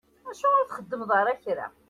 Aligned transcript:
Acuɣeṛ 0.31 0.59
ur 0.61 0.67
txeddmeḍ 0.67 1.11
ara 1.19 1.41
kra? 1.43 1.67